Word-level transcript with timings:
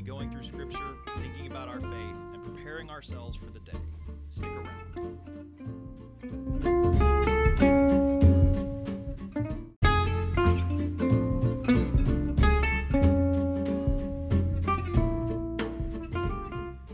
be 0.00 0.06
going 0.06 0.30
through 0.30 0.42
Scripture, 0.42 0.94
thinking 1.18 1.46
about 1.46 1.68
our 1.68 1.80
faith, 1.80 2.16
and 2.32 2.42
preparing 2.42 2.88
ourselves 2.88 3.36
for 3.36 3.46
the 3.46 3.58
day. 3.60 3.78
Stick 4.30 4.46
around. 4.46 5.18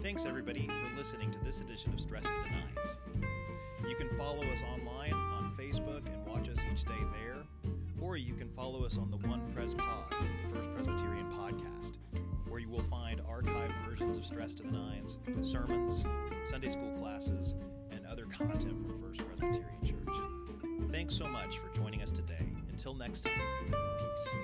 Thanks, 0.02 0.26
everybody, 0.26 0.66
for 0.66 0.96
listening 0.96 1.30
to 1.30 1.38
this 1.44 1.60
edition 1.60 1.92
of 1.92 2.00
Stress 2.00 2.24
to 2.24 2.30
the 2.44 2.50
Nines. 2.50 2.96
You 3.88 3.94
can 3.94 4.08
follow 4.16 4.42
us 4.44 4.64
online 4.64 5.12
on 5.12 5.52
Facebook 5.56 6.02
and 6.12 6.26
watch 6.26 6.48
us 6.48 6.58
each 6.72 6.84
day 6.84 6.94
there, 7.12 7.72
or 8.00 8.16
you 8.16 8.34
can 8.34 8.48
follow 8.50 8.84
us 8.84 8.98
on 8.98 9.10
the 9.12 9.18
One 9.28 9.42
Pres 9.54 9.74
Pod, 9.74 10.10
the 10.10 10.56
First 10.56 10.74
Presbyterian 10.74 11.30
podcast, 11.30 11.92
where 12.56 12.62
you 12.62 12.70
will 12.70 12.80
find 12.84 13.20
archived 13.26 13.74
versions 13.86 14.16
of 14.16 14.24
Stress 14.24 14.54
to 14.54 14.62
the 14.62 14.70
Nines, 14.70 15.18
sermons, 15.42 16.06
Sunday 16.42 16.70
school 16.70 16.90
classes, 16.92 17.54
and 17.90 18.06
other 18.06 18.24
content 18.24 18.82
from 18.86 18.98
First 18.98 19.26
Presbyterian 19.26 19.84
Church. 19.84 20.16
Thanks 20.90 21.14
so 21.14 21.28
much 21.28 21.58
for 21.58 21.68
joining 21.78 22.00
us 22.00 22.10
today. 22.10 22.48
Until 22.70 22.94
next 22.94 23.26
time, 23.26 23.34
peace. 23.98 24.34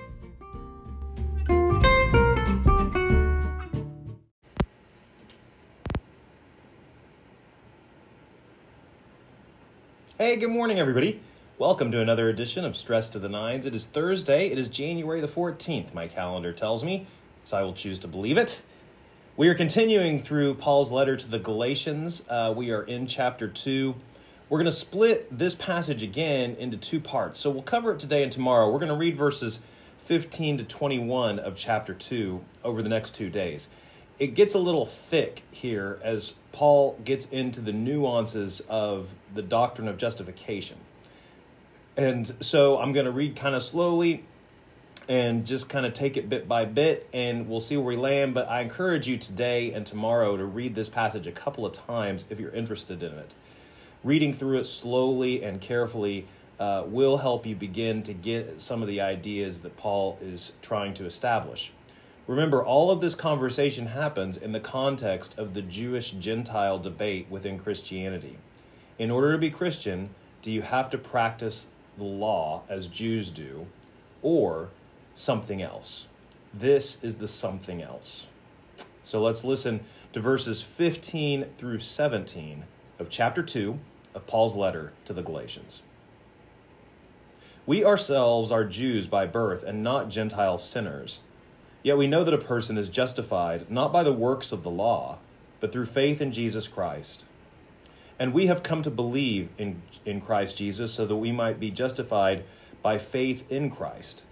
Hey, 10.19 10.35
good 10.35 10.51
morning, 10.51 10.77
everybody. 10.77 11.19
Welcome 11.57 11.91
to 11.91 11.99
another 11.99 12.29
edition 12.29 12.63
of 12.63 12.77
Stress 12.77 13.09
to 13.09 13.17
the 13.17 13.29
Nines. 13.29 13.65
It 13.65 13.73
is 13.73 13.85
Thursday. 13.85 14.49
It 14.49 14.59
is 14.59 14.67
January 14.67 15.19
the 15.19 15.27
14th, 15.27 15.95
my 15.95 16.07
calendar 16.07 16.53
tells 16.53 16.83
me, 16.83 17.07
so 17.45 17.57
I 17.57 17.63
will 17.63 17.73
choose 17.73 17.99
to 17.99 18.07
believe 18.07 18.37
it. 18.37 18.61
We 19.35 19.47
are 19.47 19.55
continuing 19.55 20.21
through 20.21 20.55
Paul's 20.55 20.91
letter 20.91 21.17
to 21.17 21.27
the 21.27 21.39
Galatians. 21.39 22.23
Uh, 22.29 22.53
we 22.55 22.71
are 22.71 22.83
in 22.83 23.07
chapter 23.07 23.47
2. 23.47 23.95
We're 24.47 24.59
going 24.59 24.65
to 24.65 24.77
split 24.77 25.35
this 25.35 25.55
passage 25.55 26.03
again 26.03 26.55
into 26.59 26.77
two 26.77 26.99
parts. 26.99 27.39
So 27.39 27.49
we'll 27.49 27.63
cover 27.63 27.93
it 27.93 27.99
today 27.99 28.21
and 28.23 28.31
tomorrow. 28.31 28.69
We're 28.69 28.79
going 28.79 28.91
to 28.91 28.97
read 28.97 29.17
verses 29.17 29.59
15 30.05 30.59
to 30.59 30.63
21 30.63 31.39
of 31.39 31.55
chapter 31.55 31.93
2 31.93 32.43
over 32.63 32.81
the 32.81 32.89
next 32.89 33.15
two 33.15 33.29
days. 33.29 33.69
It 34.19 34.35
gets 34.35 34.53
a 34.53 34.59
little 34.59 34.85
thick 34.85 35.41
here 35.51 35.99
as 36.03 36.35
Paul 36.51 36.99
gets 37.03 37.25
into 37.27 37.59
the 37.59 37.73
nuances 37.73 38.61
of 38.69 39.09
the 39.33 39.41
doctrine 39.41 39.87
of 39.87 39.97
justification. 39.97 40.77
And 41.97 42.35
so 42.39 42.79
I'm 42.79 42.93
going 42.93 43.05
to 43.05 43.11
read 43.11 43.35
kind 43.35 43.55
of 43.55 43.63
slowly 43.63 44.25
and 45.07 45.45
just 45.45 45.69
kind 45.69 45.85
of 45.85 45.93
take 45.93 46.15
it 46.15 46.29
bit 46.29 46.47
by 46.47 46.65
bit, 46.65 47.09
and 47.13 47.47
we'll 47.47 47.59
see 47.59 47.75
where 47.75 47.85
we 47.85 47.95
land. 47.95 48.33
But 48.33 48.47
I 48.49 48.61
encourage 48.61 49.07
you 49.07 49.17
today 49.17 49.71
and 49.73 49.85
tomorrow 49.85 50.37
to 50.37 50.45
read 50.45 50.75
this 50.75 50.89
passage 50.89 51.27
a 51.27 51.31
couple 51.31 51.65
of 51.65 51.73
times 51.73 52.25
if 52.29 52.39
you're 52.39 52.51
interested 52.51 53.03
in 53.03 53.13
it. 53.13 53.33
Reading 54.03 54.33
through 54.33 54.59
it 54.59 54.65
slowly 54.65 55.43
and 55.43 55.61
carefully 55.61 56.27
uh, 56.59 56.83
will 56.85 57.17
help 57.17 57.45
you 57.45 57.55
begin 57.55 58.03
to 58.03 58.13
get 58.13 58.61
some 58.61 58.81
of 58.81 58.87
the 58.87 59.01
ideas 59.01 59.59
that 59.59 59.77
Paul 59.77 60.17
is 60.21 60.53
trying 60.61 60.93
to 60.95 61.05
establish. 61.05 61.73
Remember, 62.25 62.63
all 62.63 62.89
of 62.89 63.01
this 63.01 63.15
conversation 63.15 63.87
happens 63.87 64.37
in 64.37 64.53
the 64.53 64.59
context 64.59 65.37
of 65.37 65.53
the 65.53 65.61
Jewish 65.61 66.11
Gentile 66.11 66.79
debate 66.79 67.27
within 67.29 67.59
Christianity. 67.59 68.37
In 68.97 69.11
order 69.11 69.33
to 69.33 69.37
be 69.37 69.49
Christian, 69.49 70.11
do 70.41 70.51
you 70.51 70.61
have 70.61 70.89
to 70.91 70.97
practice 70.97 71.67
the 71.97 72.05
law 72.05 72.61
as 72.69 72.87
Jews 72.87 73.29
do, 73.29 73.67
or 74.21 74.69
something 75.15 75.61
else? 75.61 76.07
This 76.53 77.03
is 77.03 77.17
the 77.17 77.27
something 77.27 77.81
else. 77.81 78.27
So 79.03 79.21
let's 79.21 79.43
listen 79.43 79.81
to 80.13 80.19
verses 80.19 80.61
15 80.61 81.47
through 81.57 81.79
17 81.79 82.63
of 82.99 83.09
chapter 83.09 83.43
2 83.43 83.79
of 84.13 84.27
Paul's 84.27 84.55
letter 84.55 84.93
to 85.05 85.13
the 85.13 85.23
Galatians. 85.23 85.83
We 87.65 87.83
ourselves 87.83 88.51
are 88.51 88.65
Jews 88.65 89.07
by 89.07 89.25
birth 89.25 89.63
and 89.63 89.83
not 89.83 90.09
Gentile 90.09 90.57
sinners. 90.57 91.21
Yet 91.81 91.97
we 91.97 92.07
know 92.07 92.23
that 92.23 92.33
a 92.33 92.37
person 92.37 92.77
is 92.77 92.89
justified 92.89 93.69
not 93.69 93.91
by 93.91 94.03
the 94.03 94.13
works 94.13 94.51
of 94.51 94.63
the 94.63 94.69
law, 94.69 95.17
but 95.59 95.71
through 95.71 95.85
faith 95.85 96.21
in 96.21 96.31
Jesus 96.31 96.67
Christ. 96.67 97.25
And 98.19 98.33
we 98.33 98.47
have 98.47 98.63
come 98.63 98.83
to 98.83 98.91
believe 98.91 99.49
in, 99.57 99.81
in 100.05 100.21
Christ 100.21 100.57
Jesus 100.57 100.93
so 100.93 101.05
that 101.05 101.15
we 101.15 101.31
might 101.31 101.59
be 101.59 101.71
justified 101.71 102.43
by 102.81 102.97
faith 102.97 103.49
in 103.51 103.69
Christ, 103.69 104.23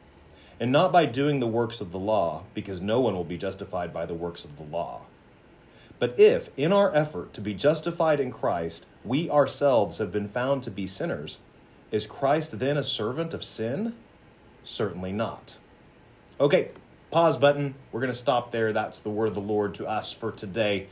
and 0.62 0.72
not 0.72 0.92
by 0.92 1.08
doing 1.08 1.40
the 1.40 1.48
works 1.48 1.82
of 1.82 1.92
the 1.92 1.98
law, 1.98 2.44
because 2.54 2.80
no 2.80 3.00
one 3.00 3.16
will 3.16 3.24
be 3.24 3.38
justified 3.38 3.92
by 3.92 4.06
the 4.06 4.14
works 4.14 4.46
of 4.46 4.58
the 4.58 4.64
law. 4.64 5.02
But 5.98 6.20
if, 6.20 6.52
in 6.56 6.72
our 6.72 6.94
effort 6.94 7.34
to 7.34 7.42
be 7.42 7.56
justified 7.56 8.20
in 8.20 8.32
Christ, 8.32 8.86
we 9.04 9.28
ourselves 9.28 9.98
have 9.98 10.12
been 10.12 10.30
found 10.30 10.62
to 10.62 10.70
be 10.70 10.86
sinners, 10.86 11.40
is 11.90 12.06
Christ 12.06 12.60
then 12.60 12.78
a 12.78 12.84
servant 12.84 13.34
of 13.34 13.44
sin? 13.44 13.96
Certainly 14.64 15.14
not. 15.14 15.58
Okay, 16.40 16.70
pause 17.10 17.38
button. 17.38 17.74
We're 17.92 18.02
going 18.02 18.14
to 18.14 18.18
stop 18.18 18.52
there. 18.52 18.72
That's 18.72 19.00
the 19.00 19.10
word 19.10 19.30
of 19.30 19.36
the 19.36 19.42
Lord 19.42 19.74
to 19.76 19.88
us 19.88 20.14
for 20.14 20.32
today, 20.32 20.86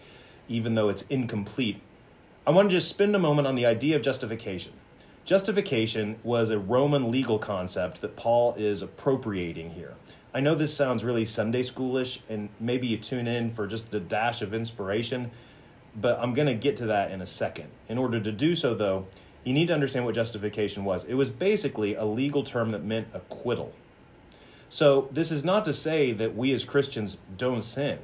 even 0.47 0.74
though 0.74 0.90
it's 0.90 1.03
incomplete. 1.03 1.80
I 2.47 2.50
want 2.50 2.72
to 2.72 2.75
just 2.75 2.90
spend 2.90 3.16
a 3.16 3.19
moment 3.19 3.47
on 3.47 3.53
the 3.53 3.68
idea 3.68 3.96
of 3.96 4.01
justification. 4.01 4.74
Justification 5.29 6.16
was 6.23 6.50
a 6.50 6.57
Roman 6.57 7.12
legal 7.12 7.38
concept 7.38 8.01
that 8.01 8.16
Paul 8.16 8.56
is 8.56 8.81
appropriating 8.81 9.69
here. 9.69 9.94
I 10.34 10.40
know 10.40 10.56
this 10.56 10.73
sounds 10.73 11.03
really 11.03 11.23
Sunday 11.23 11.62
schoolish, 11.62 12.22
and 12.28 12.50
maybe 12.59 12.88
you 12.88 12.97
tune 12.97 13.28
in 13.28 13.53
for 13.53 13.68
just 13.68 13.94
a 13.94 14.00
dash 14.00 14.41
of 14.41 14.56
inspiration, 14.56 15.29
but 15.95 16.18
I'm 16.19 16.34
going 16.34 16.47
to 16.47 16.56
get 16.56 16.78
to 16.78 16.88
that 16.88 17.12
in 17.12 17.22
a 17.22 17.28
second. 17.28 17.68
In 17.88 18.00
order 18.00 18.19
to 18.19 18.31
do 18.31 18.56
so, 18.56 18.73
though, 18.73 19.06
you 19.44 19.53
need 19.53 19.68
to 19.68 19.73
understand 19.75 20.03
what 20.03 20.16
justification 20.16 20.84
was. 20.84 21.03
It 21.03 21.13
was 21.13 21.29
basically 21.29 21.94
a 21.94 22.06
legal 22.06 22.44
term 22.44 22.72
that 22.72 22.84
meant 22.84 23.09
acquittal. 23.13 23.72
So, 24.68 25.09
this 25.12 25.31
is 25.31 25.45
not 25.45 25.63
to 25.66 25.73
say 25.73 26.12
that 26.12 26.35
we 26.35 26.51
as 26.53 26.66
Christians 26.66 27.19
don't 27.38 27.62
sin. 27.62 28.00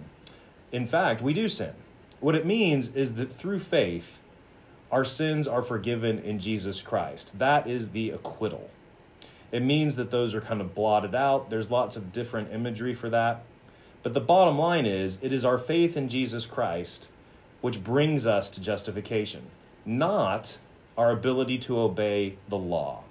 In 0.72 0.86
fact, 0.86 1.24
we 1.24 1.34
do 1.34 1.48
sin. 1.48 1.74
What 2.20 2.36
it 2.36 2.46
means 2.46 2.96
is 2.96 3.16
that 3.16 3.32
through 3.32 3.62
faith, 3.62 4.20
our 4.92 5.04
sins 5.04 5.48
are 5.48 5.62
forgiven 5.62 6.20
in 6.20 6.40
Jesus 6.40 6.82
Christ. 6.82 7.38
That 7.38 7.68
is 7.68 7.92
the 7.92 8.12
acquittal. 8.12 8.70
It 9.52 9.62
means 9.62 9.96
that 9.96 10.12
those 10.12 10.34
are 10.36 10.42
kind 10.42 10.62
of 10.62 10.76
blotted 10.76 11.16
out. 11.16 11.50
There's 11.50 11.72
lots 11.72 11.96
of 11.96 12.12
different 12.12 12.54
imagery 12.54 12.94
for 12.94 13.10
that. 13.10 13.44
But 14.04 14.14
the 14.14 14.22
bottom 14.22 14.58
line 14.58 14.86
is 14.86 15.20
it 15.22 15.34
is 15.34 15.46
our 15.46 15.58
faith 15.58 15.98
in 15.98 16.10
Jesus 16.10 16.46
Christ 16.46 17.08
which 17.66 17.84
brings 17.84 18.28
us 18.28 18.52
to 18.52 18.62
justification, 18.62 19.42
not 19.88 20.60
our 20.96 21.10
ability 21.10 21.58
to 21.58 21.80
obey 21.80 22.38
the 22.48 22.58
law. 22.58 23.02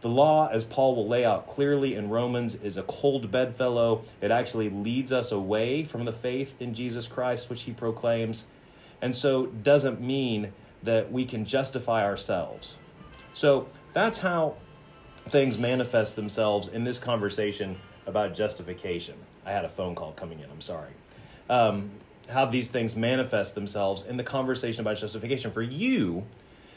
The 0.00 0.08
law, 0.08 0.48
as 0.48 0.64
Paul 0.64 0.96
will 0.96 1.06
lay 1.06 1.22
out 1.22 1.46
clearly 1.46 1.94
in 1.94 2.08
Romans, 2.08 2.54
is 2.54 2.78
a 2.78 2.82
cold 2.84 3.30
bedfellow. 3.30 4.04
It 4.22 4.30
actually 4.30 4.70
leads 4.70 5.12
us 5.12 5.30
away 5.30 5.84
from 5.84 6.06
the 6.06 6.12
faith 6.12 6.54
in 6.58 6.72
Jesus 6.72 7.06
Christ, 7.06 7.50
which 7.50 7.64
he 7.64 7.72
proclaims, 7.72 8.46
and 9.02 9.14
so 9.14 9.44
doesn't 9.44 10.00
mean 10.00 10.54
that 10.82 11.10
we 11.12 11.24
can 11.24 11.44
justify 11.44 12.04
ourselves. 12.04 12.76
So 13.34 13.68
that's 13.92 14.18
how 14.18 14.56
things 15.28 15.58
manifest 15.58 16.16
themselves 16.16 16.68
in 16.68 16.84
this 16.84 16.98
conversation 16.98 17.76
about 18.06 18.34
justification. 18.34 19.14
I 19.44 19.52
had 19.52 19.64
a 19.64 19.68
phone 19.68 19.94
call 19.94 20.12
coming 20.12 20.40
in, 20.40 20.50
I'm 20.50 20.60
sorry. 20.60 20.92
Um, 21.50 21.90
how 22.28 22.46
these 22.46 22.68
things 22.68 22.94
manifest 22.94 23.54
themselves 23.54 24.04
in 24.04 24.16
the 24.16 24.24
conversation 24.24 24.82
about 24.82 24.98
justification. 24.98 25.50
For 25.50 25.62
you, 25.62 26.26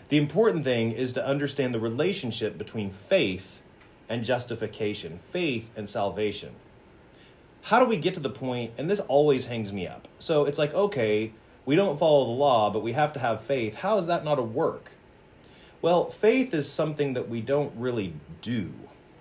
the 0.09 0.17
important 0.17 0.63
thing 0.63 0.91
is 0.91 1.13
to 1.13 1.25
understand 1.25 1.73
the 1.73 1.79
relationship 1.79 2.57
between 2.57 2.89
faith 2.89 3.61
and 4.09 4.23
justification, 4.23 5.19
faith 5.31 5.69
and 5.75 5.89
salvation. 5.89 6.51
How 7.63 7.79
do 7.79 7.85
we 7.85 7.97
get 7.97 8.13
to 8.15 8.19
the 8.19 8.29
point, 8.29 8.73
and 8.77 8.89
this 8.89 8.99
always 9.01 9.45
hangs 9.45 9.71
me 9.71 9.87
up. 9.87 10.07
So 10.19 10.45
it's 10.45 10.57
like, 10.57 10.73
okay, 10.73 11.31
we 11.65 11.75
don't 11.75 11.99
follow 11.99 12.25
the 12.25 12.31
law, 12.31 12.69
but 12.69 12.81
we 12.81 12.93
have 12.93 13.13
to 13.13 13.19
have 13.19 13.41
faith. 13.41 13.75
How 13.75 13.97
is 13.97 14.07
that 14.07 14.23
not 14.23 14.39
a 14.39 14.43
work? 14.43 14.91
Well, 15.81 16.09
faith 16.09 16.53
is 16.53 16.69
something 16.69 17.13
that 17.13 17.29
we 17.29 17.41
don't 17.41 17.73
really 17.75 18.13
do. 18.41 18.73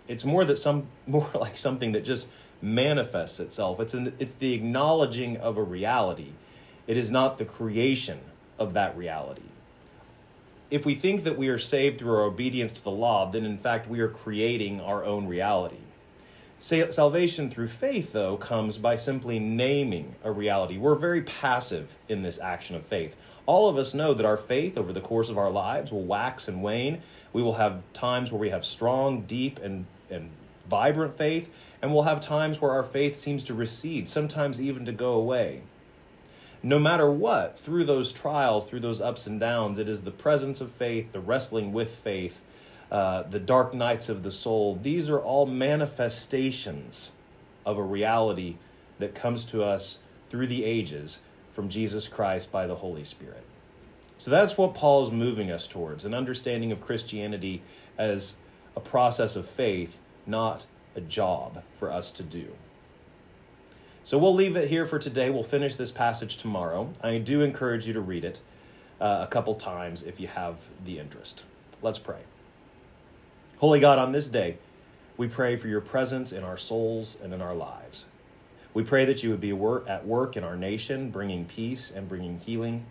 It's 0.09 0.25
more 0.25 0.45
that 0.45 0.59
some 0.59 0.87
more 1.07 1.31
like 1.35 1.57
something 1.57 1.93
that 1.93 2.05
just 2.05 2.29
manifests 2.63 3.41
itself. 3.41 3.81
It's 3.81 3.95
an, 3.95 4.13
it's 4.19 4.35
the 4.35 4.55
acknowledging 4.55 5.37
of 5.37 5.57
a 5.57 5.63
reality. 5.63 6.33
It 6.87 6.97
is 6.97 7.11
not 7.11 7.39
the 7.39 7.45
creation 7.45 8.21
of 8.59 8.75
that 8.75 8.97
reality. 8.97 9.43
If 10.71 10.85
we 10.85 10.95
think 10.95 11.25
that 11.25 11.39
we 11.39 11.49
are 11.49 11.59
saved 11.59 11.99
through 11.99 12.15
our 12.15 12.23
obedience 12.23 12.73
to 12.73 12.85
the 12.85 12.91
law, 12.91 13.31
then 13.31 13.45
in 13.45 13.59
fact 13.59 13.89
we 13.89 14.01
are 14.01 14.09
creating 14.09 14.81
our 14.81 15.05
own 15.05 15.27
reality. 15.27 15.79
Salvation 16.63 17.51
through 17.51 17.69
faith, 17.69 18.13
though, 18.13 18.37
comes 18.37 18.77
by 18.77 18.95
simply 18.95 19.39
naming 19.39 20.15
a 20.23 20.31
reality. 20.31 20.77
We're 20.77 20.95
very 20.95 21.23
passive 21.23 21.97
in 22.07 22.23
this 22.23 22.39
action 22.39 22.77
of 22.77 22.85
faith. 22.85 23.17
All 23.47 23.71
of 23.71 23.79
us 23.79 23.95
know 23.95 24.13
that 24.13 24.27
our 24.27 24.37
faith 24.37 24.77
over 24.77 24.93
the 24.93 25.01
course 25.01 25.31
of 25.31 25.39
our 25.39 25.51
lives 25.51 25.91
will 25.91 26.05
wax 26.05 26.49
and 26.49 26.63
wane. 26.63 27.01
We 27.33 27.43
will 27.43 27.55
have 27.55 27.81
times 27.95 28.31
where 28.31 28.39
we 28.39 28.51
have 28.51 28.67
strong, 28.67 29.23
deep, 29.23 29.59
and, 29.59 29.87
and 30.11 30.29
vibrant 30.69 31.17
faith, 31.17 31.51
and 31.81 31.95
we'll 31.95 32.03
have 32.03 32.21
times 32.21 32.61
where 32.61 32.73
our 32.73 32.83
faith 32.83 33.17
seems 33.17 33.43
to 33.45 33.55
recede, 33.55 34.07
sometimes 34.07 34.61
even 34.61 34.85
to 34.85 34.93
go 34.93 35.15
away. 35.15 35.63
No 36.63 36.79
matter 36.79 37.11
what, 37.11 37.59
through 37.59 37.85
those 37.85 38.13
trials, 38.13 38.67
through 38.67 38.81
those 38.81 39.01
ups 39.01 39.27
and 39.27 39.41
downs, 39.41 39.79
it 39.79 39.89
is 39.89 40.03
the 40.03 40.11
presence 40.11 40.61
of 40.61 40.71
faith, 40.73 41.13
the 41.13 41.21
wrestling 41.21 41.73
with 41.73 41.95
faith, 41.95 42.43
uh, 42.91 43.23
the 43.23 43.39
dark 43.39 43.73
nights 43.75 44.09
of 44.09 44.23
the 44.23 44.31
soul. 44.31 44.79
These 44.81 45.09
are 45.09 45.19
all 45.19 45.47
manifestations 45.47 47.13
of 47.65 47.79
a 47.79 47.83
reality 47.83 48.57
that 48.99 49.15
comes 49.15 49.45
to 49.47 49.63
us 49.63 49.99
through 50.29 50.47
the 50.47 50.65
ages 50.65 51.21
from 51.53 51.69
Jesus 51.69 52.09
Christ 52.09 52.51
by 52.51 52.67
the 52.67 52.77
Holy 52.77 53.05
Spirit. 53.05 53.45
So 54.19 54.31
that's 54.31 54.59
what 54.59 54.75
Paul 54.75 55.05
is 55.05 55.11
moving 55.11 55.51
us 55.51 55.67
towards 55.67 56.05
an 56.05 56.15
understanding 56.15 56.73
of 56.73 56.81
Christianity 56.81 57.63
as 57.97 58.37
a 58.77 58.81
process 58.81 59.35
of 59.37 59.49
faith, 59.49 59.99
not 60.27 60.67
a 60.95 61.01
job 61.01 61.63
for 61.79 61.91
us 61.91 62.13
to 62.13 62.23
do. 62.23 62.49
So 64.03 64.19
we'll 64.19 64.35
leave 64.35 64.57
it 64.57 64.69
here 64.69 64.87
for 64.87 64.99
today. 64.99 65.31
We'll 65.31 65.43
finish 65.43 65.77
this 65.77 65.93
passage 65.93 66.37
tomorrow. 66.37 66.91
I 67.03 67.19
do 67.19 67.43
encourage 67.43 67.87
you 67.87 67.93
to 67.93 68.01
read 68.01 68.25
it 68.25 68.41
uh, 69.01 69.21
a 69.23 69.27
couple 69.27 69.55
times 69.55 70.03
if 70.03 70.19
you 70.19 70.29
have 70.29 70.57
the 70.85 70.99
interest. 70.99 71.45
Let's 71.83 71.99
pray. 71.99 72.21
Holy 73.61 73.79
God, 73.79 73.99
on 73.99 74.13
this 74.13 74.29
day, 74.29 74.57
we 75.19 75.29
pray 75.29 75.55
for 75.55 75.69
your 75.69 75.83
presence 75.83 76.33
in 76.33 76.43
our 76.43 76.57
souls 76.57 77.19
and 77.23 77.35
in 77.35 77.43
our 77.43 77.55
lives. 77.55 78.07
We 78.73 78.83
pray 78.83 79.05
that 79.05 79.23
you 79.23 79.29
would 79.29 79.41
be 79.43 79.51
at 79.87 80.07
work 80.07 80.35
in 80.35 80.45
our 80.45 80.57
nation, 80.57 81.11
bringing 81.11 81.45
peace 81.45 81.93
and 81.95 82.09
bringing 82.09 82.39
healing, 82.39 82.87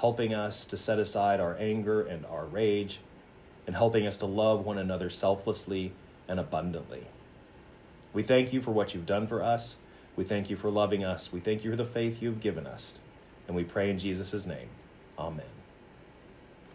helping 0.00 0.34
us 0.34 0.64
to 0.66 0.76
set 0.76 0.98
aside 0.98 1.38
our 1.38 1.56
anger 1.56 2.02
and 2.02 2.26
our 2.26 2.46
rage, 2.46 2.98
and 3.64 3.76
helping 3.76 4.04
us 4.04 4.16
to 4.18 4.26
love 4.26 4.64
one 4.64 4.76
another 4.76 5.08
selflessly 5.08 5.92
and 6.26 6.40
abundantly. 6.40 7.06
We 8.12 8.24
thank 8.24 8.52
you 8.52 8.60
for 8.60 8.72
what 8.72 8.94
you've 8.96 9.06
done 9.06 9.28
for 9.28 9.40
us. 9.40 9.76
We 10.16 10.24
thank 10.24 10.50
you 10.50 10.56
for 10.56 10.68
loving 10.68 11.04
us. 11.04 11.32
We 11.32 11.38
thank 11.38 11.62
you 11.62 11.70
for 11.70 11.76
the 11.76 11.84
faith 11.84 12.20
you 12.20 12.30
have 12.30 12.40
given 12.40 12.66
us. 12.66 12.98
And 13.46 13.54
we 13.54 13.62
pray 13.62 13.88
in 13.88 14.00
Jesus' 14.00 14.46
name. 14.46 14.68
Amen. 15.16 15.46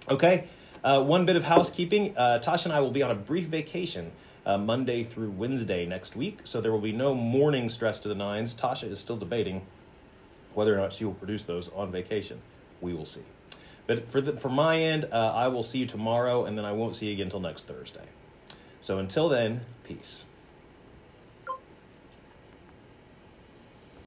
Okay, 0.10 0.48
uh, 0.88 1.02
one 1.02 1.26
bit 1.26 1.36
of 1.36 1.44
housekeeping. 1.44 2.18
Uh, 2.18 2.40
Tasha 2.42 2.66
and 2.66 2.74
I 2.74 2.80
will 2.80 2.92
be 2.92 3.04
on 3.04 3.12
a 3.12 3.16
brief 3.16 3.48
vacation 3.48 4.14
uh, 4.46 4.58
Monday 4.58 5.04
through 5.04 5.32
Wednesday 5.32 5.86
next 5.86 6.16
week, 6.16 6.40
so 6.46 6.62
there 6.62 6.72
will 6.72 6.80
be 6.80 6.94
no 6.94 7.14
morning 7.14 7.68
stress 7.68 8.00
to 8.00 8.08
the 8.08 8.16
nines. 8.16 8.54
Tasha 8.54 8.90
is 8.90 8.98
still 8.98 9.18
debating 9.18 9.66
whether 10.54 10.74
or 10.74 10.78
not 10.78 10.94
she 10.94 11.04
will 11.04 11.14
produce 11.14 11.44
those 11.44 11.68
on 11.74 11.92
vacation. 11.92 12.40
We 12.80 12.94
will 12.94 13.04
see. 13.04 13.24
But 13.86 14.10
for 14.10 14.22
the, 14.22 14.38
for 14.38 14.48
my 14.48 14.80
end, 14.80 15.10
uh, 15.12 15.34
I 15.34 15.50
will 15.50 15.64
see 15.64 15.80
you 15.80 15.88
tomorrow, 15.88 16.46
and 16.46 16.58
then 16.58 16.64
I 16.64 16.72
won't 16.72 16.96
see 16.96 17.08
you 17.08 17.14
again 17.14 17.28
until 17.28 17.42
next 17.42 17.68
Thursday. 17.68 18.06
So 18.80 18.98
until 18.98 19.28
then, 19.28 19.66
peace. 19.84 20.24